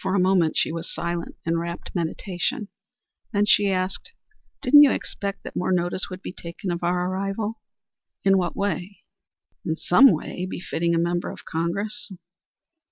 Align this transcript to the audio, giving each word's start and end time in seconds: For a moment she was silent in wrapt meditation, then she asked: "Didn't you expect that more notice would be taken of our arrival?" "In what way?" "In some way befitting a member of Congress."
For 0.00 0.14
a 0.14 0.20
moment 0.20 0.56
she 0.56 0.70
was 0.70 0.94
silent 0.94 1.34
in 1.44 1.58
wrapt 1.58 1.96
meditation, 1.96 2.68
then 3.32 3.44
she 3.44 3.70
asked: 3.72 4.12
"Didn't 4.60 4.84
you 4.84 4.92
expect 4.92 5.42
that 5.42 5.56
more 5.56 5.72
notice 5.72 6.08
would 6.08 6.22
be 6.22 6.30
taken 6.32 6.70
of 6.70 6.84
our 6.84 7.08
arrival?" 7.10 7.58
"In 8.22 8.38
what 8.38 8.54
way?" 8.54 8.98
"In 9.66 9.74
some 9.74 10.12
way 10.12 10.46
befitting 10.48 10.94
a 10.94 10.98
member 10.98 11.28
of 11.28 11.44
Congress." 11.44 12.12